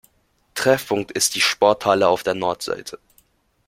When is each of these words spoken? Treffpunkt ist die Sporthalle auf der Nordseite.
Treffpunkt 0.55 1.11
ist 1.11 1.35
die 1.35 1.41
Sporthalle 1.41 2.07
auf 2.07 2.23
der 2.23 2.33
Nordseite. 2.33 2.97